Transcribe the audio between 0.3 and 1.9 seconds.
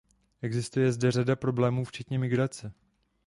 Existuje zde řada problémů,